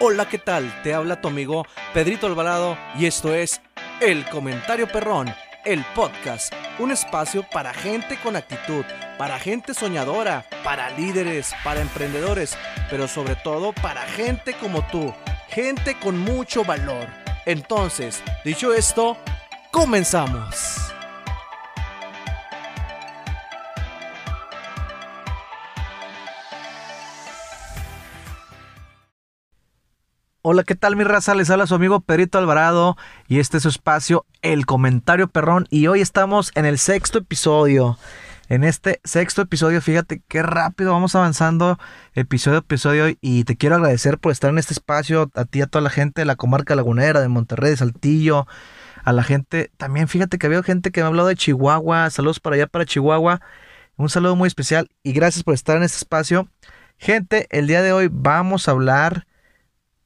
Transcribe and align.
Hola, 0.00 0.28
¿qué 0.28 0.38
tal? 0.38 0.80
Te 0.84 0.94
habla 0.94 1.20
tu 1.20 1.26
amigo 1.26 1.66
Pedrito 1.92 2.28
Alvarado 2.28 2.78
y 2.96 3.06
esto 3.06 3.34
es 3.34 3.60
El 4.00 4.24
Comentario 4.26 4.86
Perrón, 4.86 5.34
el 5.64 5.84
podcast, 5.86 6.52
un 6.78 6.92
espacio 6.92 7.42
para 7.42 7.74
gente 7.74 8.16
con 8.22 8.36
actitud, 8.36 8.84
para 9.18 9.40
gente 9.40 9.74
soñadora, 9.74 10.46
para 10.62 10.90
líderes, 10.90 11.52
para 11.64 11.80
emprendedores, 11.80 12.56
pero 12.88 13.08
sobre 13.08 13.34
todo 13.34 13.72
para 13.72 14.02
gente 14.02 14.54
como 14.60 14.86
tú, 14.86 15.12
gente 15.48 15.98
con 15.98 16.16
mucho 16.16 16.64
valor. 16.64 17.08
Entonces, 17.44 18.22
dicho 18.44 18.72
esto, 18.72 19.16
comenzamos. 19.72 20.77
Hola, 30.50 30.62
¿qué 30.62 30.74
tal 30.74 30.96
mi 30.96 31.04
raza? 31.04 31.34
Les 31.34 31.50
habla 31.50 31.66
su 31.66 31.74
amigo 31.74 32.00
Pedrito 32.00 32.38
Alvarado 32.38 32.96
y 33.26 33.38
este 33.38 33.58
es 33.58 33.64
su 33.64 33.68
espacio, 33.68 34.24
El 34.40 34.64
Comentario 34.64 35.28
Perrón. 35.28 35.66
Y 35.68 35.88
hoy 35.88 36.00
estamos 36.00 36.52
en 36.54 36.64
el 36.64 36.78
sexto 36.78 37.18
episodio. 37.18 37.98
En 38.48 38.64
este 38.64 38.98
sexto 39.04 39.42
episodio, 39.42 39.82
fíjate 39.82 40.22
qué 40.26 40.42
rápido 40.42 40.92
vamos 40.92 41.14
avanzando 41.14 41.78
episodio 42.14 42.56
a 42.56 42.60
episodio 42.60 43.14
y 43.20 43.44
te 43.44 43.58
quiero 43.58 43.74
agradecer 43.74 44.16
por 44.16 44.32
estar 44.32 44.48
en 44.48 44.56
este 44.56 44.72
espacio, 44.72 45.30
a 45.34 45.44
ti, 45.44 45.60
a 45.60 45.66
toda 45.66 45.82
la 45.82 45.90
gente 45.90 46.22
de 46.22 46.24
la 46.24 46.36
comarca 46.36 46.74
lagunera, 46.74 47.20
de 47.20 47.28
Monterrey, 47.28 47.72
de 47.72 47.76
Saltillo, 47.76 48.46
a 49.04 49.12
la 49.12 49.24
gente, 49.24 49.70
también 49.76 50.08
fíjate 50.08 50.38
que 50.38 50.46
había 50.46 50.62
gente 50.62 50.90
que 50.92 51.00
me 51.00 51.04
ha 51.04 51.08
hablado 51.08 51.28
de 51.28 51.36
Chihuahua, 51.36 52.08
saludos 52.08 52.40
para 52.40 52.56
allá, 52.56 52.66
para 52.66 52.86
Chihuahua, 52.86 53.42
un 53.98 54.08
saludo 54.08 54.34
muy 54.34 54.46
especial 54.46 54.88
y 55.02 55.12
gracias 55.12 55.44
por 55.44 55.52
estar 55.52 55.76
en 55.76 55.82
este 55.82 55.98
espacio. 55.98 56.48
Gente, 56.96 57.48
el 57.50 57.66
día 57.66 57.82
de 57.82 57.92
hoy 57.92 58.08
vamos 58.10 58.66
a 58.66 58.70
hablar 58.70 59.27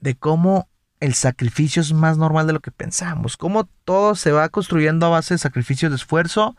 de 0.02 0.16
cómo 0.16 0.68
el 1.00 1.14
sacrificio 1.14 1.80
es 1.80 1.92
más 1.92 2.18
normal 2.18 2.46
de 2.46 2.52
lo 2.52 2.60
que 2.60 2.70
pensamos, 2.70 3.36
cómo 3.36 3.68
todo 3.84 4.14
se 4.14 4.32
va 4.32 4.48
construyendo 4.50 5.06
a 5.06 5.10
base 5.10 5.34
de 5.34 5.38
sacrificios 5.38 5.90
de 5.90 5.96
esfuerzo 5.96 6.56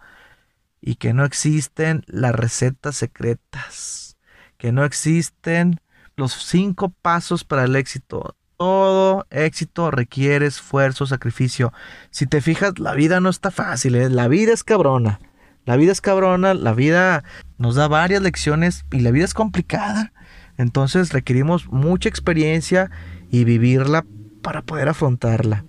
y 0.81 0.95
que 0.95 1.13
no 1.13 1.23
existen 1.23 2.03
las 2.07 2.33
recetas 2.33 2.95
secretas, 2.95 4.17
que 4.57 4.71
no 4.71 4.83
existen 4.83 5.79
los 6.15 6.33
cinco 6.33 6.89
pasos 6.89 7.43
para 7.43 7.65
el 7.65 7.75
éxito. 7.75 8.35
Todo 8.57 9.27
éxito 9.29 9.91
requiere 9.91 10.45
esfuerzo, 10.45 11.05
sacrificio. 11.05 11.73
Si 12.11 12.27
te 12.27 12.41
fijas, 12.41 12.79
la 12.79 12.93
vida 12.93 13.19
no 13.19 13.29
está 13.29 13.51
fácil, 13.51 13.95
¿eh? 13.95 14.09
la 14.09 14.27
vida 14.27 14.53
es 14.53 14.63
cabrona. 14.63 15.19
La 15.65 15.77
vida 15.77 15.93
es 15.93 16.01
cabrona, 16.01 16.53
la 16.53 16.73
vida 16.73 17.23
nos 17.57 17.75
da 17.75 17.87
varias 17.87 18.21
lecciones 18.21 18.85
y 18.91 18.99
la 18.99 19.11
vida 19.11 19.25
es 19.25 19.33
complicada. 19.33 20.11
Entonces 20.57 21.13
requerimos 21.13 21.67
mucha 21.67 22.09
experiencia 22.09 22.91
y 23.33 23.45
vivirla 23.45 24.05
para 24.43 24.61
poder 24.61 24.89
afrontarla. 24.89 25.65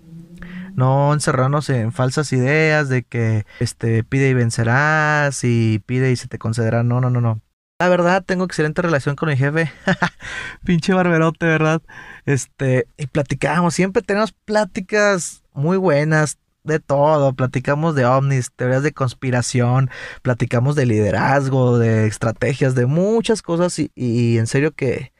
No 0.74 1.14
encerrarnos 1.14 1.70
en 1.70 1.92
falsas 1.92 2.30
ideas 2.34 2.90
de 2.90 3.04
que 3.04 3.46
este 3.58 4.04
pide 4.04 4.28
y 4.28 4.34
vencerás 4.34 5.42
y 5.44 5.78
pide 5.86 6.12
y 6.12 6.16
se 6.16 6.28
te 6.28 6.38
concederá. 6.38 6.82
No, 6.82 7.00
no, 7.00 7.08
no, 7.08 7.22
no. 7.22 7.40
La 7.78 7.88
verdad, 7.88 8.22
tengo 8.22 8.44
excelente 8.44 8.82
relación 8.82 9.16
con 9.16 9.30
mi 9.30 9.36
jefe. 9.38 9.72
Pinche 10.66 10.92
barberote, 10.92 11.46
¿verdad? 11.46 11.80
Este, 12.26 12.86
y 12.98 13.06
platicamos, 13.06 13.72
siempre 13.72 14.02
tenemos 14.02 14.32
pláticas 14.32 15.42
muy 15.54 15.78
buenas 15.78 16.36
de 16.64 16.80
todo. 16.80 17.32
Platicamos 17.32 17.94
de 17.94 18.04
ovnis, 18.04 18.52
teorías 18.54 18.82
de 18.82 18.92
conspiración, 18.92 19.88
platicamos 20.20 20.76
de 20.76 20.84
liderazgo, 20.84 21.78
de 21.78 22.08
estrategias, 22.08 22.74
de 22.74 22.84
muchas 22.84 23.40
cosas 23.40 23.78
y, 23.78 23.90
y 23.94 24.36
en 24.36 24.48
serio 24.48 24.72
que 24.72 25.14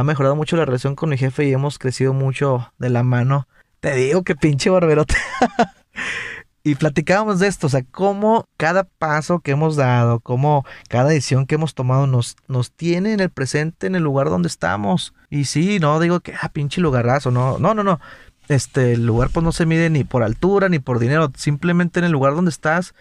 ha 0.00 0.04
mejorado 0.04 0.34
mucho 0.34 0.56
la 0.56 0.64
relación 0.64 0.96
con 0.96 1.10
mi 1.10 1.18
jefe 1.18 1.44
y 1.44 1.52
hemos 1.52 1.78
crecido 1.78 2.14
mucho 2.14 2.72
de 2.78 2.88
la 2.88 3.02
mano. 3.02 3.46
Te 3.80 3.94
digo 3.94 4.24
que 4.24 4.34
pinche 4.34 4.70
barberote. 4.70 5.14
y 6.64 6.74
platicábamos 6.74 7.38
de 7.38 7.48
esto, 7.48 7.66
o 7.66 7.70
sea, 7.70 7.82
cómo 7.82 8.46
cada 8.56 8.84
paso 8.84 9.40
que 9.40 9.50
hemos 9.50 9.76
dado, 9.76 10.20
cómo 10.20 10.64
cada 10.88 11.10
decisión 11.10 11.44
que 11.44 11.56
hemos 11.56 11.74
tomado 11.74 12.06
nos, 12.06 12.36
nos 12.48 12.72
tiene 12.72 13.12
en 13.12 13.20
el 13.20 13.28
presente, 13.28 13.86
en 13.86 13.94
el 13.94 14.02
lugar 14.02 14.30
donde 14.30 14.48
estamos. 14.48 15.12
Y 15.28 15.44
sí, 15.44 15.78
no 15.80 16.00
digo 16.00 16.20
que, 16.20 16.34
ah, 16.40 16.48
pinche 16.50 16.80
lugarazo, 16.80 17.30
no, 17.30 17.58
no, 17.58 17.74
no, 17.74 17.84
no. 17.84 18.00
Este, 18.48 18.94
el 18.94 19.04
lugar 19.04 19.28
pues 19.30 19.44
no 19.44 19.52
se 19.52 19.66
mide 19.66 19.90
ni 19.90 20.04
por 20.04 20.22
altura 20.22 20.70
ni 20.70 20.78
por 20.78 20.98
dinero, 20.98 21.30
simplemente 21.36 22.00
en 22.00 22.06
el 22.06 22.12
lugar 22.12 22.34
donde 22.34 22.50
estás, 22.50 22.94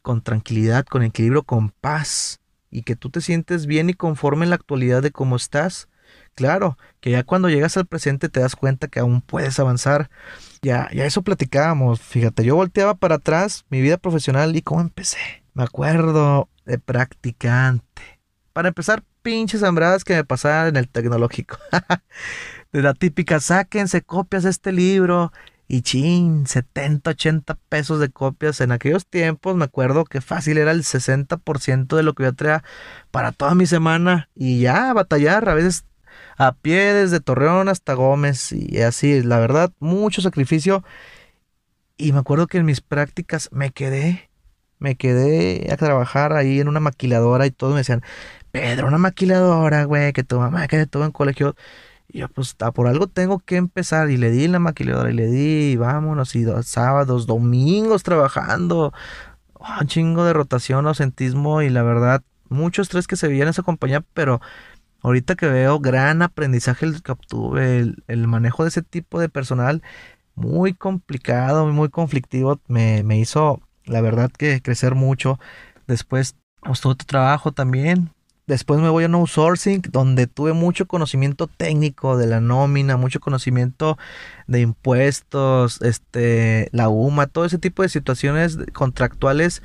con 0.00 0.22
tranquilidad, 0.22 0.86
con 0.86 1.02
equilibrio, 1.02 1.42
con 1.42 1.68
paz. 1.68 2.40
Y 2.70 2.82
que 2.82 2.96
tú 2.96 3.10
te 3.10 3.20
sientes 3.20 3.66
bien 3.66 3.90
y 3.90 3.94
conforme 3.94 4.44
en 4.44 4.50
la 4.50 4.56
actualidad 4.56 5.02
de 5.02 5.10
cómo 5.10 5.36
estás 5.36 5.88
Claro, 6.34 6.78
que 7.00 7.10
ya 7.10 7.24
cuando 7.24 7.48
llegas 7.48 7.76
al 7.76 7.86
presente 7.86 8.28
te 8.28 8.40
das 8.40 8.54
cuenta 8.54 8.88
que 8.88 9.00
aún 9.00 9.22
puedes 9.22 9.58
avanzar. 9.58 10.08
Ya, 10.62 10.88
ya 10.92 11.04
eso 11.04 11.22
platicábamos. 11.22 12.00
Fíjate, 12.00 12.44
yo 12.44 12.54
volteaba 12.54 12.94
para 12.94 13.16
atrás 13.16 13.64
mi 13.70 13.80
vida 13.80 13.96
profesional 13.96 14.54
y 14.54 14.62
cómo 14.62 14.80
empecé. 14.80 15.18
Me 15.54 15.64
acuerdo 15.64 16.48
de 16.64 16.78
practicante. 16.78 18.20
Para 18.52 18.68
empezar, 18.68 19.02
pinches 19.22 19.62
hambradas 19.62 20.04
que 20.04 20.14
me 20.14 20.24
pasaban 20.24 20.68
en 20.68 20.76
el 20.76 20.88
tecnológico. 20.88 21.58
de 22.72 22.82
la 22.82 22.94
típica, 22.94 23.40
sáquense 23.40 24.02
copias 24.02 24.44
de 24.44 24.50
este 24.50 24.72
libro. 24.72 25.32
Y 25.70 25.82
chin, 25.82 26.46
70, 26.46 27.10
80 27.10 27.58
pesos 27.68 28.00
de 28.00 28.08
copias. 28.08 28.60
En 28.60 28.72
aquellos 28.72 29.06
tiempos 29.06 29.54
me 29.54 29.64
acuerdo 29.64 30.04
que 30.04 30.20
fácil 30.22 30.56
era 30.56 30.70
el 30.70 30.82
60% 30.82 31.96
de 31.96 32.02
lo 32.02 32.14
que 32.14 32.22
yo 32.22 32.34
traía 32.34 32.64
para 33.10 33.32
toda 33.32 33.54
mi 33.54 33.66
semana. 33.66 34.30
Y 34.34 34.60
ya, 34.60 34.94
batallar. 34.94 35.48
A 35.48 35.54
veces 35.54 35.84
a 36.38 36.52
pie 36.52 36.94
desde 36.94 37.20
Torreón 37.20 37.68
hasta 37.68 37.94
Gómez 37.94 38.52
y 38.52 38.80
así, 38.80 39.22
la 39.22 39.38
verdad, 39.40 39.72
mucho 39.80 40.22
sacrificio. 40.22 40.84
Y 41.96 42.12
me 42.12 42.20
acuerdo 42.20 42.46
que 42.46 42.58
en 42.58 42.64
mis 42.64 42.80
prácticas 42.80 43.48
me 43.52 43.72
quedé, 43.72 44.30
me 44.78 44.94
quedé 44.94 45.68
a 45.72 45.76
trabajar 45.76 46.32
ahí 46.32 46.60
en 46.60 46.68
una 46.68 46.78
maquiladora 46.78 47.44
y 47.46 47.50
todos 47.50 47.74
me 47.74 47.80
decían, 47.80 48.04
Pedro, 48.52 48.86
una 48.86 48.98
maquiladora, 48.98 49.84
güey, 49.84 50.12
que 50.12 50.22
tu 50.22 50.38
mamá 50.38 50.68
que 50.68 50.86
todo 50.86 51.04
en 51.04 51.10
colegio. 51.10 51.56
Y 52.06 52.20
yo, 52.20 52.28
pues, 52.28 52.54
por 52.54 52.86
algo 52.86 53.08
tengo 53.08 53.40
que 53.40 53.56
empezar. 53.56 54.08
Y 54.10 54.16
le 54.16 54.30
di 54.30 54.46
la 54.46 54.60
maquiladora 54.60 55.10
y 55.10 55.14
le 55.14 55.26
di, 55.26 55.72
y 55.72 55.76
vámonos, 55.76 56.36
y 56.36 56.46
sábados, 56.62 57.26
domingos 57.26 58.04
trabajando. 58.04 58.94
un 59.80 59.86
chingo 59.88 60.24
de 60.24 60.32
rotación, 60.34 60.86
ausentismo 60.86 61.62
y 61.62 61.68
la 61.68 61.82
verdad, 61.82 62.22
mucho 62.48 62.82
estrés 62.82 63.08
que 63.08 63.16
se 63.16 63.28
veía 63.28 63.42
en 63.42 63.50
esa 63.50 63.62
compañía, 63.62 64.04
pero 64.14 64.40
Ahorita 65.00 65.36
que 65.36 65.46
veo 65.46 65.78
gran 65.78 66.22
aprendizaje 66.22 66.86
el 66.86 67.02
que 67.02 67.12
obtuve, 67.12 67.94
el, 68.06 68.26
manejo 68.26 68.64
de 68.64 68.70
ese 68.70 68.82
tipo 68.82 69.20
de 69.20 69.28
personal, 69.28 69.82
muy 70.34 70.74
complicado, 70.74 71.66
muy 71.66 71.88
conflictivo, 71.88 72.60
me, 72.68 73.18
hizo, 73.18 73.60
la 73.84 74.00
verdad, 74.00 74.30
que 74.30 74.60
crecer 74.60 74.94
mucho. 74.94 75.38
Después, 75.86 76.36
otro 76.62 76.94
trabajo 76.94 77.52
también. 77.52 78.10
Después 78.48 78.80
me 78.80 78.88
voy 78.88 79.04
a 79.04 79.08
No 79.08 79.26
Sourcing, 79.26 79.82
donde 79.90 80.26
tuve 80.26 80.54
mucho 80.54 80.86
conocimiento 80.88 81.48
técnico 81.48 82.16
de 82.16 82.26
la 82.26 82.40
nómina, 82.40 82.96
mucho 82.96 83.20
conocimiento 83.20 83.98
de 84.46 84.62
impuestos, 84.62 85.82
este, 85.82 86.70
la 86.72 86.88
UMA, 86.88 87.26
todo 87.26 87.44
ese 87.44 87.58
tipo 87.58 87.82
de 87.82 87.90
situaciones 87.90 88.56
contractuales 88.72 89.62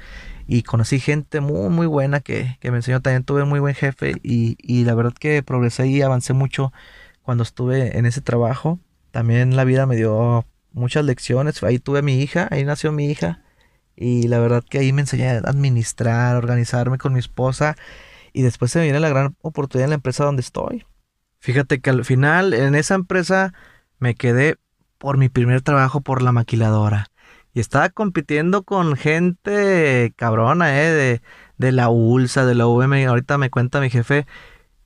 y 0.47 0.63
conocí 0.63 0.99
gente 0.99 1.39
muy, 1.39 1.69
muy 1.69 1.88
buena 1.88 2.19
que, 2.19 2.57
me 2.61 2.75
enseñó. 2.75 3.01
También 3.01 3.23
tuve 3.23 3.45
muy 3.45 3.61
buen 3.61 3.73
jefe 3.73 4.16
y, 4.21 4.83
la 4.83 4.95
verdad 4.95 5.13
que 5.17 5.41
progresé 5.44 5.88
y 5.88 6.01
avancé 6.01 6.33
mucho 6.33 6.73
cuando 7.21 7.44
estuve 7.44 7.97
en 7.97 8.05
ese 8.05 8.19
trabajo. 8.19 8.79
También 9.11 9.55
la 9.55 9.63
vida 9.63 9.85
me 9.85 9.95
dio 9.95 10.45
muchas 10.73 11.05
lecciones. 11.05 11.63
Ahí 11.63 11.79
tuve 11.79 12.00
a 12.00 12.01
mi 12.01 12.19
hija, 12.19 12.50
ahí 12.51 12.65
nació 12.65 12.91
mi 12.91 13.09
hija. 13.09 13.44
Y 13.95 14.27
la 14.27 14.39
verdad 14.39 14.61
que 14.69 14.79
ahí 14.79 14.91
me 14.91 15.03
enseñé 15.03 15.29
a 15.29 15.38
administrar, 15.38 16.35
organizarme 16.35 16.97
con 16.97 17.13
mi 17.13 17.19
esposa. 17.19 17.77
Y 18.33 18.41
después 18.41 18.71
se 18.71 18.79
me 18.79 18.85
viene 18.85 18.99
la 18.99 19.09
gran 19.09 19.35
oportunidad 19.41 19.85
en 19.85 19.91
la 19.91 19.95
empresa 19.95 20.25
donde 20.25 20.41
estoy. 20.41 20.85
Fíjate 21.39 21.80
que 21.80 21.89
al 21.89 22.03
final 22.03 22.53
en 22.53 22.75
esa 22.75 22.95
empresa 22.95 23.53
me 24.00 24.15
quedé 24.15 24.57
por 24.97 25.18
mi 25.18 25.30
primer 25.30 25.62
trabajo 25.62 26.01
por 26.01 26.21
la 26.21 26.31
maquiladora. 26.31 27.07
Y 27.53 27.59
estaba 27.59 27.89
compitiendo 27.89 28.63
con 28.63 28.95
gente 28.95 30.13
cabrona, 30.15 30.81
¿eh? 30.81 30.91
De, 30.91 31.21
de 31.57 31.71
la 31.71 31.89
ULSA, 31.89 32.45
de 32.45 32.56
la 32.56 32.68
UM. 32.68 32.94
Ahorita 33.07 33.38
me 33.38 33.51
cuenta 33.51 33.80
mi 33.80 33.91
jefe. 33.91 34.25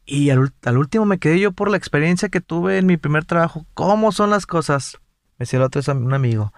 Y 0.10 0.30
al, 0.30 0.40
último 0.78 1.06
me 1.06 1.20
quedé 1.20 1.38
yo 1.40 1.52
por 1.52 1.70
la 1.70 1.76
experiencia 1.76 2.30
que 2.30 2.40
tuve 2.40 2.78
en 2.78 2.86
mi 2.86 2.96
primer 2.96 3.26
trabajo. 3.26 3.66
¿Cómo 3.74 4.14
son 4.14 4.30
las 4.30 4.46
cosas? 4.46 5.00
Me 5.38 5.44
decía 5.44 5.58
el 5.58 5.64
otro 5.64 5.82
un 5.94 6.14
amigo. 6.14 6.54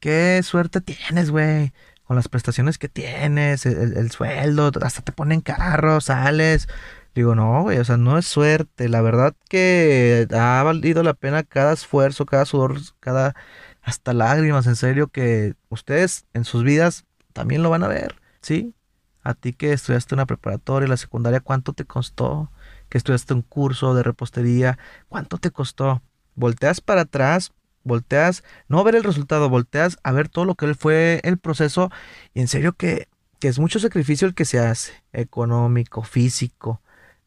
Qué 0.00 0.40
suerte 0.42 0.80
tienes, 0.80 1.30
güey. 1.30 1.72
Con 2.04 2.16
las 2.16 2.28
prestaciones 2.28 2.78
que 2.78 2.88
tienes, 2.88 3.66
el, 3.66 3.96
el 3.96 4.10
sueldo, 4.10 4.70
hasta 4.82 5.02
te 5.02 5.12
ponen 5.12 5.40
carro, 5.40 6.00
sales. 6.00 6.68
Digo, 7.14 7.34
no, 7.34 7.62
güey, 7.62 7.78
o 7.78 7.84
sea, 7.84 7.96
no 7.96 8.18
es 8.18 8.26
suerte. 8.26 8.88
La 8.88 9.00
verdad 9.00 9.34
que 9.48 10.26
ha 10.32 10.62
valido 10.62 11.02
la 11.02 11.14
pena 11.14 11.44
cada 11.44 11.72
esfuerzo, 11.72 12.26
cada 12.26 12.44
sudor, 12.44 12.78
cada 13.00 13.34
hasta 13.82 14.12
lágrimas, 14.14 14.66
en 14.66 14.76
serio, 14.76 15.08
que 15.08 15.54
ustedes 15.68 16.26
en 16.34 16.44
sus 16.44 16.64
vidas 16.64 17.04
también 17.32 17.62
lo 17.62 17.70
van 17.70 17.84
a 17.84 17.88
ver, 17.88 18.16
¿sí? 18.40 18.74
A 19.22 19.34
ti 19.34 19.52
que 19.52 19.72
estudiaste 19.72 20.14
una 20.14 20.26
preparatoria, 20.26 20.88
la 20.88 20.96
secundaria, 20.96 21.40
¿cuánto 21.40 21.72
te 21.74 21.84
costó? 21.84 22.50
Que 22.88 22.98
estudiaste 22.98 23.34
un 23.34 23.42
curso 23.42 23.94
de 23.94 24.02
repostería, 24.02 24.78
¿cuánto 25.08 25.38
te 25.38 25.50
costó? 25.50 26.02
volteas 26.34 26.80
para 26.80 27.02
atrás, 27.02 27.52
volteas, 27.84 28.42
no 28.68 28.80
a 28.80 28.82
ver 28.82 28.96
el 28.96 29.04
resultado, 29.04 29.48
volteas 29.48 29.98
a 30.02 30.12
ver 30.12 30.28
todo 30.28 30.44
lo 30.44 30.54
que 30.54 30.74
fue 30.74 31.20
el 31.24 31.38
proceso 31.38 31.90
y 32.34 32.40
en 32.40 32.48
serio 32.48 32.72
que, 32.72 33.08
que 33.38 33.48
es 33.48 33.58
mucho 33.58 33.78
sacrificio 33.78 34.26
el 34.26 34.34
que 34.34 34.44
se 34.44 34.58
hace, 34.58 34.92
económico, 35.12 36.02
físico, 36.02 36.80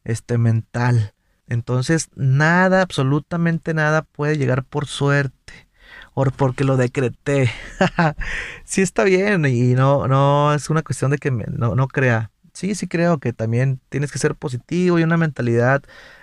este 0.04 0.38
mental. 0.38 1.14
Entonces, 1.46 2.10
nada, 2.14 2.82
absolutamente 2.82 3.72
nada 3.72 4.02
puede 4.02 4.36
llegar 4.36 4.64
por 4.64 4.86
suerte 4.86 5.68
o 6.14 6.24
porque 6.24 6.64
lo 6.64 6.76
decreté. 6.76 7.50
sí 8.64 8.82
está 8.82 9.04
bien 9.04 9.44
y 9.46 9.74
no, 9.74 10.08
no 10.08 10.52
es 10.54 10.68
una 10.70 10.82
cuestión 10.82 11.10
de 11.10 11.18
que 11.18 11.30
no, 11.30 11.74
no 11.74 11.88
crea. 11.88 12.30
Sí, 12.52 12.74
sí 12.74 12.88
creo 12.88 13.18
que 13.18 13.32
también 13.32 13.80
tienes 13.88 14.10
que 14.10 14.18
ser 14.18 14.34
positivo 14.34 14.98
y 14.98 15.04
una 15.04 15.16
mentalidad 15.16 15.82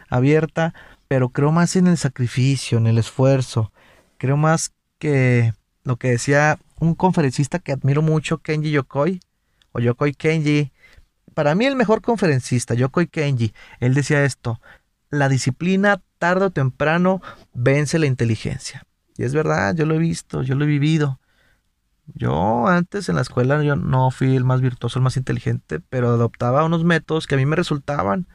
abierta, 0.10 0.74
pero 1.08 1.30
creo 1.30 1.52
más 1.52 1.76
en 1.76 1.88
el 1.88 1.98
sacrificio, 1.98 2.78
en 2.78 2.88
el 2.88 2.98
esfuerzo. 2.98 3.72
Creo 4.26 4.38
más 4.38 4.74
que 4.98 5.54
lo 5.84 5.98
que 5.98 6.10
decía 6.10 6.58
un 6.80 6.96
conferencista 6.96 7.60
que 7.60 7.74
admiro 7.74 8.02
mucho, 8.02 8.40
Kenji 8.40 8.72
Yokoi, 8.72 9.20
o 9.72 9.80
Yokoi 9.80 10.16
Kenji. 10.16 10.72
Para 11.36 11.54
mí 11.54 11.68
el 11.68 11.76
mejor 11.76 12.02
conferencista, 12.02 12.74
Yokoi 12.74 13.06
Kenji, 13.06 13.54
él 13.80 13.94
decía 13.94 14.26
esto, 14.26 14.60
la 15.12 15.30
disciplina 15.30 16.02
tarde 16.18 16.46
o 16.46 16.50
temprano 16.50 17.22
vence 17.54 18.00
la 18.00 18.08
inteligencia. 18.08 18.88
Y 19.16 19.26
es 19.26 19.36
verdad, 19.36 19.76
yo 19.76 19.86
lo 19.86 19.94
he 19.94 20.00
visto, 20.00 20.42
yo 20.42 20.56
lo 20.56 20.64
he 20.64 20.70
vivido. 20.70 21.20
Yo 22.16 22.68
antes 22.68 23.10
en 23.10 23.18
la 23.18 23.22
escuela 23.22 23.62
yo 23.62 23.76
no 23.76 24.10
fui 24.10 24.36
el 24.36 24.44
más 24.44 24.60
virtuoso, 24.60 24.98
el 24.98 25.04
más 25.04 25.18
inteligente, 25.18 25.82
pero 25.82 26.10
adoptaba 26.10 26.66
unos 26.66 26.84
métodos 26.84 27.28
que 27.28 27.36
a 27.36 27.38
mí 27.38 27.46
me 27.46 27.58
resultaban. 27.58 28.26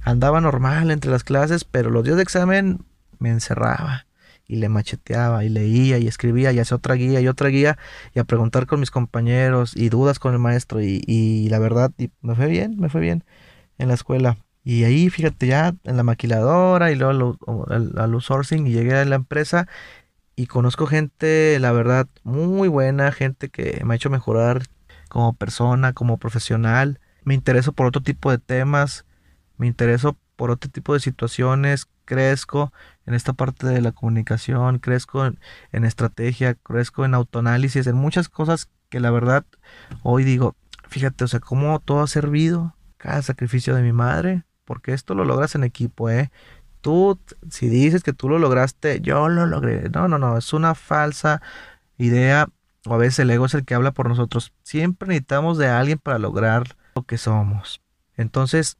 Andaba 0.00 0.40
normal 0.40 0.90
entre 0.90 1.12
las 1.12 1.22
clases, 1.22 1.62
pero 1.62 1.90
los 1.90 2.02
días 2.02 2.16
de 2.16 2.24
examen 2.24 2.84
me 3.20 3.30
encerraba 3.30 4.06
y 4.50 4.56
le 4.56 4.68
macheteaba 4.68 5.44
y 5.44 5.48
leía 5.48 5.98
y 5.98 6.08
escribía 6.08 6.50
y 6.52 6.58
hacía 6.58 6.76
otra 6.76 6.96
guía 6.96 7.20
y 7.20 7.28
otra 7.28 7.48
guía 7.50 7.78
y 8.14 8.18
a 8.18 8.24
preguntar 8.24 8.66
con 8.66 8.80
mis 8.80 8.90
compañeros 8.90 9.76
y 9.76 9.90
dudas 9.90 10.18
con 10.18 10.32
el 10.32 10.40
maestro 10.40 10.80
y, 10.82 11.48
la 11.48 11.60
verdad 11.60 11.92
me 12.20 12.34
fue 12.34 12.46
bien, 12.48 12.76
me 12.78 12.88
fue 12.88 13.00
bien 13.00 13.24
en 13.78 13.88
la 13.88 13.94
escuela. 13.94 14.38
Y 14.64 14.84
ahí, 14.84 15.08
fíjate, 15.08 15.46
ya 15.46 15.74
en 15.84 15.96
la 15.96 16.02
maquiladora 16.02 16.90
y 16.90 16.96
luego 16.96 17.36
al, 17.68 17.94
al 17.96 18.22
sourcing 18.22 18.66
y 18.66 18.72
llegué 18.72 18.94
a 18.96 19.04
la 19.04 19.16
empresa 19.16 19.68
y 20.34 20.46
conozco 20.46 20.86
gente, 20.86 21.58
la 21.60 21.70
verdad, 21.70 22.08
muy 22.24 22.68
buena, 22.68 23.12
gente 23.12 23.50
que 23.50 23.82
me 23.84 23.94
ha 23.94 23.96
hecho 23.96 24.10
mejorar 24.10 24.64
como 25.08 25.34
persona, 25.34 25.92
como 25.92 26.18
profesional. 26.18 26.98
Me 27.24 27.34
intereso 27.34 27.72
por 27.72 27.86
otro 27.86 28.02
tipo 28.02 28.30
de 28.30 28.38
temas, 28.38 29.06
me 29.58 29.66
intereso 29.68 30.18
por 30.36 30.50
otro 30.50 30.70
tipo 30.70 30.94
de 30.94 31.00
situaciones, 31.00 31.86
crezco 32.10 32.72
en 33.06 33.14
esta 33.14 33.34
parte 33.34 33.68
de 33.68 33.80
la 33.80 33.92
comunicación, 33.92 34.80
crezco 34.80 35.24
en, 35.24 35.84
estrategia, 35.84 36.54
crezco 36.54 37.04
en 37.04 37.14
autoanálisis, 37.14 37.86
en 37.86 37.94
muchas 37.94 38.28
cosas 38.28 38.68
que 38.88 38.98
la 38.98 39.12
verdad 39.12 39.46
hoy 40.02 40.24
digo, 40.24 40.56
fíjate, 40.88 41.22
o 41.22 41.28
sea, 41.28 41.38
cómo 41.38 41.78
todo 41.78 42.02
ha 42.02 42.08
servido, 42.08 42.74
cada 42.96 43.22
sacrificio 43.22 43.76
de 43.76 43.82
mi 43.82 43.92
madre, 43.92 44.42
porque 44.64 44.92
esto 44.92 45.14
lo 45.14 45.24
logras 45.24 45.54
en 45.54 45.62
equipo, 45.62 46.10
¿eh? 46.10 46.32
tú, 46.80 47.20
si 47.48 47.68
dices 47.68 48.02
que 48.02 48.12
tú 48.12 48.28
lo 48.28 48.40
lograste, 48.40 49.00
yo 49.00 49.28
lo 49.28 49.46
logré. 49.46 49.88
No, 49.90 50.08
no, 50.08 50.18
no, 50.18 50.36
es 50.36 50.52
una 50.52 50.74
falsa 50.74 51.40
idea. 51.96 52.48
O 52.86 52.94
a 52.94 52.98
veces 52.98 53.20
el 53.20 53.30
ego 53.30 53.46
es 53.46 53.54
el 53.54 53.64
que 53.64 53.74
habla 53.74 53.92
por 53.92 54.08
nosotros. 54.08 54.52
Siempre 54.64 55.06
necesitamos 55.06 55.58
de 55.58 55.68
alguien 55.68 55.98
para 55.98 56.18
lograr 56.18 56.76
lo 56.96 57.02
que 57.04 57.18
somos. 57.18 57.82
Entonces, 58.16 58.78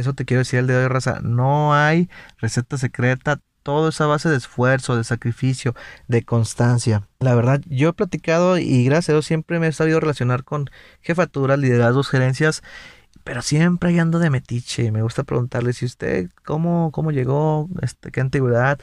eso 0.00 0.14
te 0.14 0.24
quiero 0.24 0.40
decir 0.40 0.60
el 0.60 0.66
de 0.66 0.76
hoy, 0.76 0.88
raza. 0.88 1.20
No 1.22 1.74
hay 1.74 2.08
receta 2.38 2.78
secreta. 2.78 3.40
Todo 3.62 3.90
es 3.90 4.00
a 4.00 4.06
base 4.06 4.30
de 4.30 4.36
esfuerzo, 4.36 4.96
de 4.96 5.04
sacrificio, 5.04 5.74
de 6.08 6.24
constancia. 6.24 7.06
La 7.18 7.34
verdad, 7.34 7.60
yo 7.66 7.90
he 7.90 7.92
platicado 7.92 8.56
y 8.58 8.84
gracias 8.84 9.10
a 9.10 9.12
Dios 9.12 9.26
siempre 9.26 9.60
me 9.60 9.68
he 9.68 9.72
sabido 9.72 10.00
relacionar 10.00 10.44
con 10.44 10.70
jefaturas, 11.02 11.58
liderazgos, 11.58 12.08
gerencias 12.08 12.62
pero 13.24 13.42
siempre 13.42 13.98
ando 14.00 14.18
de 14.18 14.30
metiche. 14.30 14.90
Me 14.92 15.02
gusta 15.02 15.24
preguntarle 15.24 15.72
si 15.72 15.84
usted 15.84 16.30
cómo, 16.44 16.90
cómo 16.92 17.10
llegó, 17.10 17.68
este, 17.82 18.10
qué 18.10 18.20
antigüedad. 18.20 18.80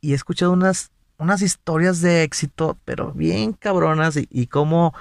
Y 0.00 0.12
he 0.12 0.14
escuchado 0.14 0.52
unas, 0.52 0.92
unas 1.18 1.42
historias 1.42 2.00
de 2.00 2.22
éxito, 2.22 2.78
pero 2.84 3.12
bien 3.12 3.52
cabronas, 3.52 4.16
y, 4.16 4.28
y 4.30 4.46
cómo 4.46 4.94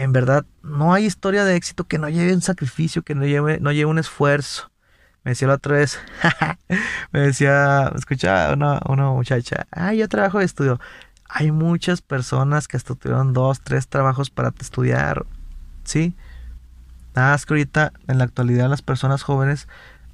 en 0.00 0.12
verdad 0.12 0.46
no 0.62 0.94
hay 0.94 1.04
historia 1.04 1.44
de 1.44 1.56
éxito 1.56 1.84
que 1.84 1.98
no 1.98 2.08
lleve 2.08 2.32
un 2.32 2.40
sacrificio, 2.40 3.02
que 3.02 3.14
no 3.14 3.26
lleve, 3.26 3.60
no 3.60 3.70
lleve 3.70 3.90
un 3.90 3.98
esfuerzo. 3.98 4.70
Me 5.24 5.32
decía 5.32 5.48
la 5.48 5.54
otra 5.54 5.76
vez, 5.76 5.98
me 7.12 7.20
decía, 7.20 7.92
escucha 7.94 8.54
una, 8.54 8.80
una 8.88 9.10
muchacha, 9.10 9.66
ah, 9.70 9.92
yo 9.92 10.08
trabajo 10.08 10.38
de 10.38 10.46
estudio. 10.46 10.80
Hay 11.28 11.52
muchas 11.52 12.00
personas 12.00 12.66
que 12.66 12.78
hasta 12.78 12.94
tuvieron 12.94 13.34
dos, 13.34 13.60
tres 13.60 13.88
trabajos 13.88 14.30
para 14.30 14.54
estudiar, 14.58 15.26
¿sí? 15.84 16.16
Nada 17.14 17.32
más 17.32 17.44
que 17.44 17.52
ahorita, 17.52 17.92
en 18.08 18.16
la 18.16 18.24
actualidad, 18.24 18.70
las 18.70 18.80
personas 18.80 19.22
jóvenes 19.22 19.68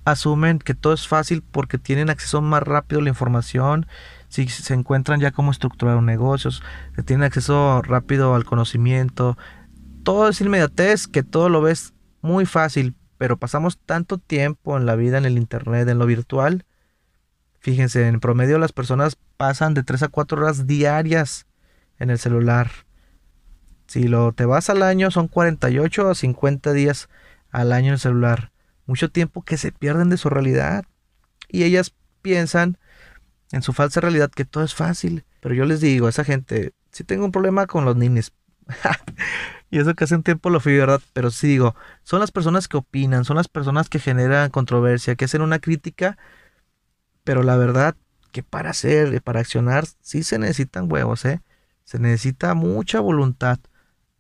asumen 0.05 0.59
que 0.59 0.75
todo 0.75 0.95
es 0.95 1.07
fácil 1.07 1.43
porque 1.43 1.79
tienen 1.79 2.11
acceso 2.11 2.43
más 2.43 2.65
rápido 2.65 3.01
a 3.01 3.05
la 3.05 3.11
información, 3.11 3.87
si 4.29 4.49
se 4.49 4.75
encuentran 4.75 5.21
ya 5.21 5.31
cómo 5.31 5.53
estructurar 5.53 5.97
un 5.97 6.07
negocio, 6.07 6.51
tienen 7.05 7.25
acceso 7.25 7.83
rápido 7.83 8.35
al 8.35 8.45
conocimiento. 8.45 9.39
Todo 10.07 10.29
es 10.29 10.41
inmediatez, 10.41 11.09
que 11.09 11.25
todo 11.25 11.49
lo 11.49 11.61
ves 11.63 11.93
muy 12.23 12.47
fácil, 12.47 12.95
pero 13.19 13.39
pasamos 13.39 13.77
tanto 13.77 14.19
tiempo 14.19 14.77
en 14.77 14.87
la 14.87 14.95
vida, 14.95 15.19
en 15.19 15.25
el 15.25 15.37
internet, 15.37 15.89
en 15.89 15.99
lo 15.99 16.07
virtual. 16.07 16.65
Fíjense, 17.59 18.07
en 18.07 18.21
promedio 18.21 18.61
las 18.61 18.71
personas 18.71 19.19
pasan 19.37 19.75
de 19.75 19.83
3 19.83 20.05
a 20.05 20.09
4 20.09 20.41
horas 20.41 20.69
diarias 20.69 21.49
en 21.99 22.11
el 22.11 22.21
celular. 22.21 22.71
Si 23.89 24.07
lo 24.07 24.31
te 24.31 24.45
vas 24.45 24.71
al 24.71 24.85
año, 24.85 25.11
son 25.11 25.27
48 25.27 26.11
a 26.11 26.15
50 26.15 26.73
días 26.73 27.09
al 27.51 27.73
año 27.73 27.89
en 27.89 27.95
el 27.95 27.99
celular. 27.99 28.53
Mucho 28.87 29.11
tiempo 29.11 29.43
que 29.43 29.57
se 29.57 29.73
pierden 29.73 30.09
de 30.09 30.19
su 30.19 30.31
realidad. 30.31 30.85
Y 31.49 31.65
ellas 31.65 31.97
piensan 32.23 32.79
en 33.51 33.63
su 33.63 33.73
falsa 33.73 34.01
realidad 34.01 34.31
que 34.31 34.45
todo 34.45 34.63
es 34.63 34.73
fácil. 34.73 35.25
Pero 35.41 35.57
yo 35.57 35.65
les 35.65 35.81
digo 35.81 36.07
a 36.07 36.11
esa 36.11 36.23
gente, 36.23 36.75
si 36.93 37.03
tengo 37.03 37.25
un 37.25 37.33
problema 37.33 37.67
con 37.67 37.85
los 37.85 37.97
niños. 37.97 38.33
y 39.71 39.79
eso 39.81 39.95
que 39.95 40.05
hace 40.05 40.15
un 40.15 40.23
tiempo 40.23 40.51
lo 40.51 40.61
fui, 40.61 40.77
¿verdad? 40.77 41.01
Pero 41.13 41.31
sí 41.31 41.49
digo, 41.49 41.75
son 42.05 42.21
las 42.21 42.31
personas 42.31 42.69
que 42.69 42.77
opinan, 42.77 43.25
son 43.25 43.37
las 43.37 43.49
personas 43.49 43.89
que 43.89 43.99
generan 43.99 44.51
controversia, 44.51 45.17
que 45.17 45.25
hacen 45.27 45.43
una 45.43 45.59
crítica. 45.59 46.17
Pero 47.25 47.43
la 47.43 47.57
verdad 47.57 47.97
que 48.33 48.43
para 48.43 48.71
hacer, 48.71 49.23
para 49.23 49.41
accionar, 49.41 49.85
sí 50.01 50.23
se 50.23 50.39
necesitan 50.39 50.91
huevos, 50.91 51.25
¿eh? 51.25 51.43
Se 51.85 51.99
necesita 51.99 52.55
mucha 52.55 53.01
voluntad 53.01 53.59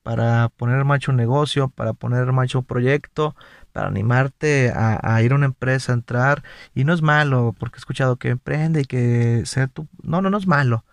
para 0.02 0.50
poner 0.50 0.80
en 0.80 0.86
marcha 0.86 1.10
un 1.10 1.16
negocio, 1.16 1.68
para 1.68 1.92
poner 1.92 2.28
en 2.28 2.34
marcha 2.34 2.58
un 2.58 2.64
proyecto, 2.64 3.34
para 3.72 3.88
animarte 3.88 4.72
a, 4.74 5.20
ir 5.22 5.32
a 5.32 5.34
una 5.34 5.46
empresa, 5.46 5.92
a 5.92 5.96
entrar. 5.96 6.44
Y 6.74 6.84
no 6.84 6.94
es 6.94 7.02
malo, 7.02 7.54
porque 7.58 7.76
he 7.76 7.80
escuchado 7.80 8.16
que 8.16 8.28
emprende 8.28 8.82
y 8.82 8.84
que 8.84 9.42
ser 9.46 9.68
tu... 9.68 9.88
No, 10.02 10.22
no, 10.22 10.30
no 10.30 10.38
es 10.38 10.46
malo. 10.46 10.84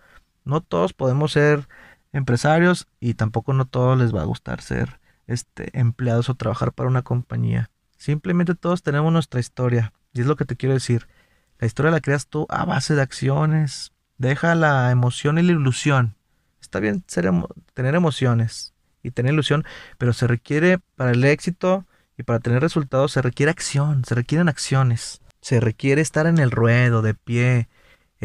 No 0.46 0.62
todos 0.62 0.94
podemos 0.94 1.32
ser 1.32 1.68
empresarios 2.14 2.88
y 3.00 3.16
tampoco 3.16 3.54
no 3.54 3.66
todos 3.66 3.98
les 3.98 4.16
va 4.16 4.22
a 4.22 4.26
gustar 4.26 4.62
ser 4.62 5.00
este, 5.28 5.78
empleados 5.78 6.30
o 6.30 6.36
trabajar 6.36 6.72
para 6.72 6.90
una 6.90 7.02
compañía. 7.02 7.70
Simplemente 7.98 8.56
todos 8.56 8.84
tenemos 8.84 9.12
nuestra 9.12 9.40
historia. 9.40 9.94
Y 10.14 10.22
es 10.22 10.28
lo 10.28 10.36
que 10.36 10.46
te 10.46 10.56
quiero 10.56 10.74
decir. 10.74 11.08
La 11.60 11.68
historia 11.68 11.92
la 11.92 12.02
creas 12.02 12.28
tú 12.28 12.46
a 12.50 12.66
base 12.66 12.96
de 12.96 13.02
acciones. 13.02 13.92
Deja 14.18 14.56
la 14.56 14.92
emoción 14.92 15.38
y 15.38 15.42
la 15.42 15.52
ilusión. 15.52 16.16
Está 16.62 16.80
bien 16.80 17.04
tener 17.74 17.96
emociones, 17.96 18.74
y 19.04 19.12
tener 19.12 19.34
ilusión, 19.34 19.66
pero 19.98 20.14
se 20.14 20.26
requiere 20.26 20.80
para 20.96 21.12
el 21.12 21.24
éxito 21.26 21.86
y 22.18 22.24
para 22.24 22.40
tener 22.40 22.62
resultados 22.62 23.12
se 23.12 23.22
requiere 23.22 23.52
acción, 23.52 24.06
se 24.06 24.16
requieren 24.16 24.50
acciones, 24.50 25.22
se 25.42 25.60
requiere 25.60 26.02
estar 26.02 26.26
en 26.26 26.40
el 26.40 26.52
ruedo, 26.52 27.02
de 27.02 27.14
pie, 27.14 27.68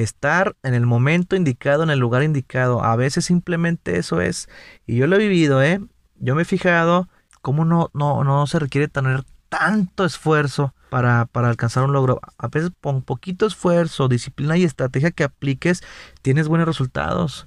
estar 0.02 0.56
en 0.62 0.74
el 0.74 0.86
momento 0.86 1.36
indicado, 1.36 1.82
en 1.82 1.90
el 1.90 1.98
lugar 1.98 2.22
indicado. 2.22 2.82
A 2.82 2.96
veces 2.96 3.24
simplemente 3.24 3.98
eso 3.98 4.20
es. 4.20 4.48
Y 4.86 4.96
yo 4.96 5.06
lo 5.06 5.16
he 5.16 5.18
vivido, 5.18 5.62
¿eh? 5.62 5.80
Yo 6.20 6.34
me 6.34 6.42
he 6.42 6.44
fijado 6.44 7.08
cómo 7.42 7.64
no, 7.64 7.90
no, 7.94 8.24
no 8.24 8.46
se 8.46 8.58
requiere 8.58 8.88
tener 8.88 9.24
tanto 9.48 10.04
esfuerzo 10.04 10.74
para, 10.90 11.26
para, 11.26 11.48
alcanzar 11.48 11.84
un 11.84 11.92
logro. 11.92 12.20
A 12.38 12.48
veces 12.48 12.70
con 12.80 13.02
poquito 13.02 13.46
esfuerzo, 13.46 14.08
disciplina 14.08 14.56
y 14.56 14.64
estrategia 14.64 15.10
que 15.10 15.24
apliques, 15.24 15.82
tienes 16.22 16.48
buenos 16.48 16.66
resultados. 16.66 17.46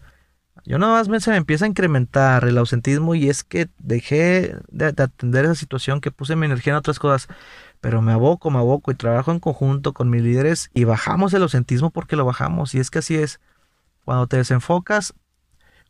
Yo 0.65 0.77
nada 0.77 1.03
más 1.03 1.23
se 1.23 1.31
me 1.31 1.37
empieza 1.37 1.65
a 1.65 1.67
incrementar 1.67 2.45
el 2.45 2.57
ausentismo 2.57 3.15
y 3.15 3.29
es 3.29 3.43
que 3.43 3.69
dejé 3.79 4.55
de, 4.69 4.85
atender 4.85 5.45
esa 5.45 5.55
situación 5.55 6.01
que 6.01 6.11
puse 6.11 6.35
mi 6.35 6.45
energía 6.45 6.73
en 6.73 6.77
otras 6.77 6.99
cosas. 6.99 7.27
Pero 7.79 8.01
me 8.01 8.11
aboco, 8.11 8.51
me 8.51 8.59
aboco 8.59 8.91
y 8.91 8.95
trabajo 8.95 9.31
en 9.31 9.39
conjunto 9.39 9.93
con 9.93 10.09
mis 10.09 10.21
líderes 10.21 10.69
y 10.73 10.83
bajamos 10.83 11.33
el 11.33 11.41
ausentismo 11.41 11.89
porque 11.89 12.15
lo 12.15 12.25
bajamos. 12.25 12.75
Y 12.75 12.79
es 12.79 12.91
que 12.91 12.99
así 12.99 13.15
es. 13.15 13.39
Cuando 14.05 14.27
te 14.27 14.37
desenfocas, 14.37 15.13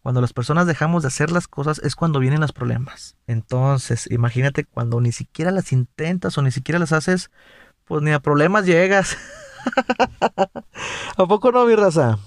cuando 0.01 0.21
las 0.21 0.33
personas 0.33 0.65
dejamos 0.67 1.03
de 1.03 1.09
hacer 1.09 1.31
las 1.31 1.47
cosas 1.47 1.79
es 1.79 1.95
cuando 1.95 2.19
vienen 2.19 2.41
los 2.41 2.53
problemas. 2.53 3.15
Entonces, 3.27 4.09
imagínate 4.09 4.65
cuando 4.65 4.99
ni 4.99 5.11
siquiera 5.11 5.51
las 5.51 5.71
intentas 5.71 6.37
o 6.37 6.41
ni 6.41 6.51
siquiera 6.51 6.79
las 6.79 6.91
haces, 6.91 7.29
pues 7.85 8.01
ni 8.01 8.11
a 8.11 8.19
problemas 8.19 8.65
llegas. 8.65 9.17
¿A 11.17 11.25
poco 11.27 11.51
no, 11.51 11.65
mi 11.65 11.75
raza? 11.75 12.17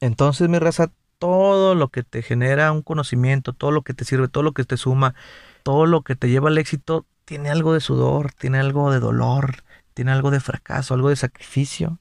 Entonces, 0.00 0.48
mi 0.48 0.58
raza, 0.58 0.92
todo 1.18 1.74
lo 1.74 1.88
que 1.88 2.02
te 2.02 2.22
genera 2.22 2.72
un 2.72 2.82
conocimiento, 2.82 3.52
todo 3.52 3.70
lo 3.70 3.82
que 3.82 3.94
te 3.94 4.04
sirve, 4.04 4.28
todo 4.28 4.42
lo 4.42 4.52
que 4.52 4.64
te 4.64 4.76
suma, 4.76 5.14
todo 5.62 5.86
lo 5.86 6.02
que 6.02 6.16
te 6.16 6.28
lleva 6.28 6.48
al 6.48 6.58
éxito, 6.58 7.06
tiene 7.24 7.50
algo 7.50 7.72
de 7.72 7.80
sudor, 7.80 8.32
tiene 8.32 8.58
algo 8.58 8.90
de 8.90 9.00
dolor, 9.00 9.64
tiene 9.94 10.12
algo 10.12 10.30
de 10.30 10.40
fracaso, 10.40 10.94
algo 10.94 11.08
de 11.08 11.16
sacrificio. 11.16 11.98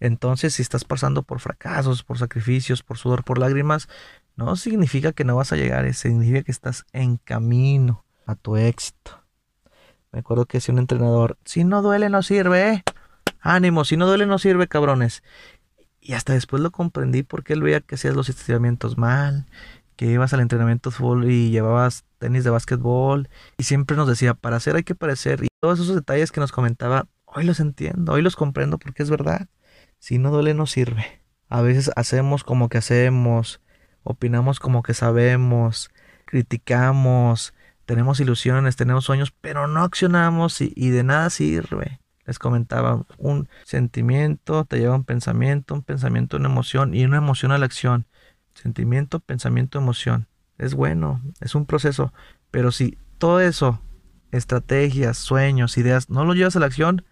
Entonces, 0.00 0.54
si 0.54 0.62
estás 0.62 0.84
pasando 0.84 1.22
por 1.22 1.40
fracasos, 1.40 2.02
por 2.04 2.18
sacrificios, 2.18 2.82
por 2.82 2.98
sudor, 2.98 3.24
por 3.24 3.38
lágrimas, 3.38 3.88
no 4.36 4.54
significa 4.56 5.12
que 5.12 5.24
no 5.24 5.36
vas 5.36 5.52
a 5.52 5.56
llegar, 5.56 5.92
significa 5.94 6.42
que 6.42 6.52
estás 6.52 6.84
en 6.92 7.16
camino 7.16 8.04
a 8.26 8.34
tu 8.34 8.56
éxito. 8.56 9.24
Me 10.12 10.20
acuerdo 10.20 10.46
que 10.46 10.58
decía 10.58 10.72
un 10.72 10.78
entrenador, 10.78 11.36
si 11.44 11.64
no 11.64 11.82
duele 11.82 12.08
no 12.08 12.22
sirve, 12.22 12.70
¿eh? 12.70 12.84
ánimo, 13.40 13.84
si 13.84 13.96
no 13.96 14.06
duele 14.06 14.26
no 14.26 14.38
sirve, 14.38 14.68
cabrones. 14.68 15.22
Y 16.08 16.14
hasta 16.14 16.32
después 16.32 16.62
lo 16.62 16.70
comprendí 16.70 17.22
porque 17.22 17.52
él 17.52 17.60
veía 17.60 17.82
que 17.82 17.96
hacías 17.96 18.16
los 18.16 18.30
estiramientos 18.30 18.96
mal, 18.96 19.44
que 19.94 20.06
ibas 20.06 20.32
al 20.32 20.40
entrenamiento 20.40 20.88
de 20.88 20.96
fútbol 20.96 21.30
y 21.30 21.50
llevabas 21.50 22.06
tenis 22.16 22.44
de 22.44 22.50
básquetbol 22.50 23.28
y 23.58 23.64
siempre 23.64 23.94
nos 23.94 24.08
decía, 24.08 24.32
para 24.32 24.56
hacer 24.56 24.74
hay 24.74 24.84
que 24.84 24.94
parecer. 24.94 25.44
Y 25.44 25.48
todos 25.60 25.80
esos 25.80 25.94
detalles 25.94 26.32
que 26.32 26.40
nos 26.40 26.50
comentaba, 26.50 27.08
hoy 27.26 27.44
los 27.44 27.60
entiendo, 27.60 28.14
hoy 28.14 28.22
los 28.22 28.36
comprendo 28.36 28.78
porque 28.78 29.02
es 29.02 29.10
verdad. 29.10 29.48
Si 29.98 30.16
no 30.16 30.30
duele 30.30 30.54
no 30.54 30.64
sirve. 30.64 31.20
A 31.50 31.60
veces 31.60 31.90
hacemos 31.94 32.42
como 32.42 32.70
que 32.70 32.78
hacemos, 32.78 33.60
opinamos 34.02 34.60
como 34.60 34.82
que 34.82 34.94
sabemos, 34.94 35.90
criticamos, 36.24 37.52
tenemos 37.84 38.18
ilusiones, 38.20 38.76
tenemos 38.76 39.04
sueños, 39.04 39.34
pero 39.42 39.66
no 39.66 39.82
accionamos 39.82 40.62
y, 40.62 40.88
de 40.88 41.04
nada 41.04 41.28
sirve. 41.28 42.00
Les 42.28 42.38
comentaba, 42.38 43.06
un 43.16 43.48
sentimiento 43.64 44.66
te 44.66 44.78
lleva 44.78 44.94
un 44.94 45.04
pensamiento, 45.04 45.72
un 45.72 45.82
pensamiento 45.82 46.36
una 46.36 46.50
emoción 46.50 46.94
y 46.94 47.06
una 47.06 47.16
emoción 47.16 47.52
a 47.52 47.58
la 47.58 47.64
acción. 47.64 48.06
Sentimiento, 48.52 49.20
pensamiento, 49.20 49.78
emoción. 49.78 50.28
Es 50.58 50.74
bueno, 50.74 51.22
es 51.40 51.54
un 51.54 51.64
proceso, 51.64 52.12
pero 52.50 52.70
si 52.70 52.98
todo 53.16 53.40
eso, 53.40 53.80
estrategias, 54.30 55.16
sueños, 55.16 55.78
ideas, 55.78 56.10
no 56.10 56.26
lo 56.26 56.34
llevas 56.34 56.54
a 56.54 56.60
la 56.60 56.66
acción, 56.66 57.06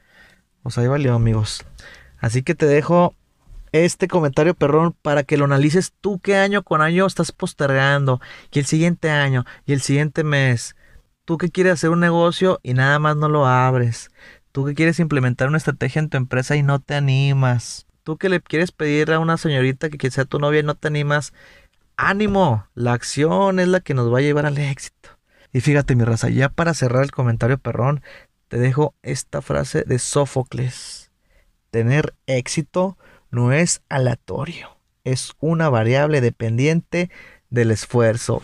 pues 0.63 0.77
ahí 0.77 0.87
valió 0.87 1.15
amigos. 1.15 1.65
Así 2.19 2.43
que 2.43 2.55
te 2.55 2.67
dejo 2.67 3.15
este 3.73 4.09
comentario 4.09 4.53
perrón 4.53 4.95
para 5.01 5.23
que 5.23 5.39
lo 5.39 5.47
analices 5.47 5.95
tú 6.03 6.21
qué 6.21 6.37
año 6.37 6.63
con 6.63 6.83
año 6.83 7.07
estás 7.07 7.33
postergando 7.33 8.21
y 8.53 8.59
el 8.59 8.67
siguiente 8.67 9.09
año 9.09 9.47
y 9.65 9.73
el 9.73 9.81
siguiente 9.81 10.25
mes. 10.25 10.77
Tú 11.25 11.39
que 11.39 11.51
quieres 11.51 11.73
hacer 11.73 11.91
un 11.91 12.01
negocio 12.01 12.61
y 12.63 12.75
nada 12.75 12.99
más 12.99 13.17
no 13.17 13.29
lo 13.29 13.47
abres. 13.47 14.11
Tú 14.57 14.65
que 14.65 14.75
quieres 14.75 15.01
implementar 15.01 15.49
una 15.49 15.59
estrategia 15.59 16.01
en 16.01 16.09
tu 16.09 16.17
empresa 16.17 16.57
y 16.57 16.63
no 16.63 16.81
te 16.81 16.95
animas. 16.95 17.87
Tú 18.05 18.17
que 18.17 18.31
le 18.31 18.41
quieres 18.41 18.73
pedir 18.73 19.13
a 19.13 19.19
una 19.19 19.37
señorita 19.37 19.91
que 19.91 20.11
sea 20.11 20.25
tu 20.25 20.39
novia 20.39 20.61
y 20.61 20.63
no 20.63 20.75
te 20.75 20.89
animas. 20.89 21.35
Ánimo, 21.99 22.67
la 22.75 22.95
acción 22.95 23.61
es 23.61 23.69
la 23.69 23.81
que 23.81 23.93
nos 23.93 24.11
va 24.11 24.17
a 24.17 24.23
llevar 24.23 24.47
al 24.47 24.57
éxito. 24.57 25.11
Y 25.53 25.61
fíjate 25.61 25.95
mi 25.95 26.05
raza, 26.05 26.31
ya 26.31 26.49
para 26.49 26.73
cerrar 26.73 27.03
el 27.03 27.11
comentario 27.11 27.59
perrón, 27.59 28.01
te 28.49 28.57
dejo 28.57 28.95
esta 29.03 29.43
frase 29.43 29.83
de 29.83 29.99
Sófocles. 29.99 31.11
Tener 31.71 32.15
éxito 32.25 32.97
no 33.31 33.53
es 33.53 33.83
aleatorio, 33.91 34.79
es 35.05 35.35
una 35.39 35.69
variable 35.69 36.23
dependiente 36.23 37.11
del 37.51 37.73
esfuerzo. 37.73 38.43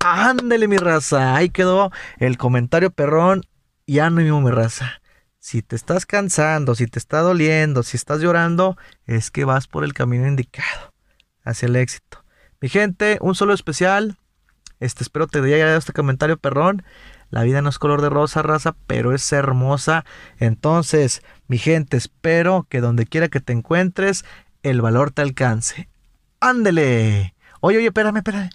Ándele 0.00 0.68
mi 0.68 0.76
raza, 0.76 1.34
ahí 1.34 1.48
quedó 1.48 1.90
el 2.18 2.36
comentario 2.36 2.90
perrón 2.90 3.44
y 3.86 4.00
ánimo 4.00 4.42
mi 4.42 4.50
raza. 4.50 5.01
Si 5.42 5.60
te 5.60 5.74
estás 5.74 6.06
cansando, 6.06 6.76
si 6.76 6.86
te 6.86 7.00
está 7.00 7.18
doliendo, 7.18 7.82
si 7.82 7.96
estás 7.96 8.20
llorando, 8.20 8.76
es 9.06 9.32
que 9.32 9.44
vas 9.44 9.66
por 9.66 9.82
el 9.82 9.92
camino 9.92 10.28
indicado 10.28 10.94
hacia 11.42 11.66
el 11.66 11.74
éxito. 11.74 12.24
Mi 12.60 12.68
gente, 12.68 13.18
un 13.20 13.34
solo 13.34 13.52
especial. 13.52 14.18
Este, 14.78 15.02
espero 15.02 15.26
te 15.26 15.40
haya 15.40 15.56
llegado 15.56 15.76
este 15.76 15.92
comentario 15.92 16.36
perrón. 16.36 16.84
La 17.28 17.42
vida 17.42 17.60
no 17.60 17.70
es 17.70 17.80
color 17.80 18.02
de 18.02 18.08
rosa, 18.08 18.42
raza, 18.42 18.76
pero 18.86 19.12
es 19.12 19.32
hermosa. 19.32 20.04
Entonces, 20.38 21.22
mi 21.48 21.58
gente, 21.58 21.96
espero 21.96 22.68
que 22.70 22.80
donde 22.80 23.04
quiera 23.04 23.26
que 23.26 23.40
te 23.40 23.52
encuentres, 23.52 24.24
el 24.62 24.80
valor 24.80 25.10
te 25.10 25.22
alcance. 25.22 25.88
Ándele. 26.38 27.34
Oye, 27.60 27.78
oye, 27.78 27.86
espérame, 27.88 28.18
espérame. 28.18 28.50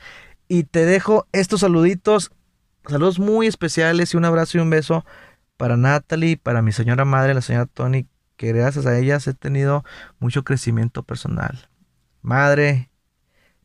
Y 0.47 0.63
te 0.63 0.85
dejo 0.85 1.27
estos 1.33 1.59
saluditos, 1.59 2.31
saludos 2.87 3.19
muy 3.19 3.45
especiales 3.45 4.13
y 4.13 4.17
un 4.17 4.23
abrazo 4.23 4.57
y 4.57 4.61
un 4.61 4.69
beso 4.69 5.03
para 5.57 5.75
Natalie, 5.75 6.37
para 6.37 6.61
mi 6.61 6.71
señora 6.71 7.03
madre, 7.05 7.33
la 7.33 7.41
señora 7.41 7.65
Tony, 7.65 8.07
que 8.37 8.53
gracias 8.53 8.85
a 8.85 8.97
ellas 8.97 9.27
he 9.27 9.33
tenido 9.33 9.83
mucho 10.19 10.43
crecimiento 10.43 11.03
personal. 11.03 11.69
Madre, 12.21 12.89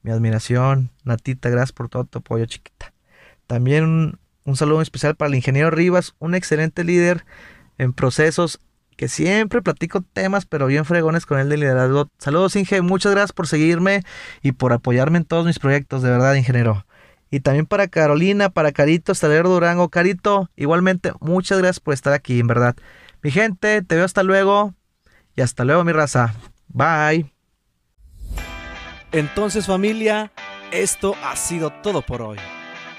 mi 0.03 0.11
admiración, 0.11 0.91
Natita, 1.05 1.51
gracias 1.51 1.73
por 1.73 1.89
todo 1.89 2.05
tu 2.05 2.19
apoyo, 2.19 2.47
chiquita. 2.47 2.93
También 3.47 4.19
un 4.45 4.57
saludo 4.57 4.83
especial 4.83 5.15
para 5.15 5.29
el 5.29 5.35
ingeniero 5.35 5.71
Rivas, 5.71 6.15
un 6.19 6.35
excelente 6.35 6.85
líder 6.85 7.25
en 7.79 7.93
procesos 7.93 8.61
que 8.97 9.09
siempre 9.09 9.63
platico 9.63 10.03
temas, 10.03 10.47
pero 10.47 10.67
bien 10.67 10.85
fregones 10.85 11.27
con 11.27 11.39
él 11.39 11.49
de 11.49 11.57
liderazgo. 11.57 12.09
Saludos, 12.19 12.57
Inge, 12.57 12.83
muchas 12.83 13.13
gracias 13.13 13.33
por 13.33 13.47
seguirme 13.47 14.03
y 14.43 14.53
por 14.53 14.73
apoyarme 14.73 15.19
en 15.19 15.25
todos 15.25 15.47
mis 15.47 15.59
proyectos, 15.59 16.03
de 16.03 16.11
verdad, 16.11 16.35
ingeniero. 16.35 16.87
Y 17.33 17.41
también 17.41 17.65
para 17.65 17.89
Carolina, 17.89 18.51
para 18.51 18.73
Carito, 18.73 19.11
Estalero 19.11 19.49
Durango. 19.49 19.89
Carito, 19.89 20.51
igualmente, 20.55 21.13
muchas 21.19 21.57
gracias 21.57 21.81
por 21.81 21.95
estar 21.95 22.13
aquí, 22.13 22.39
en 22.39 22.47
verdad. 22.47 22.77
Mi 23.23 23.31
gente, 23.31 23.81
te 23.81 23.95
veo 23.95 24.05
hasta 24.05 24.23
luego. 24.23 24.75
Y 25.35 25.41
hasta 25.41 25.65
luego, 25.65 25.83
mi 25.83 25.93
raza. 25.93 26.35
Bye. 26.69 27.33
Entonces, 29.13 29.67
familia, 29.67 30.31
esto 30.73 31.17
ha 31.25 31.35
sido 31.35 31.71
todo 31.83 32.03
por 32.03 32.21
hoy. 32.21 32.39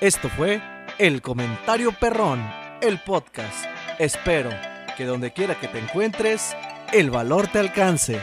Esto 0.02 0.30
fue 0.30 0.64
el 0.98 1.22
Comentario 1.22 1.92
Perrón, 1.92 2.44
el 2.82 3.00
podcast. 3.04 3.66
Espero 4.00 4.50
que 4.98 5.06
donde 5.06 5.32
quiera 5.32 5.60
que 5.60 5.68
te 5.68 5.78
encuentres, 5.78 6.58
el 6.92 7.12
valor 7.12 7.48
te 7.50 7.60
alcance. 7.60 8.20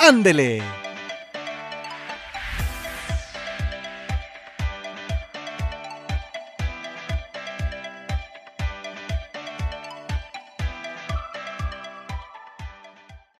¡Ándele! 0.00 0.83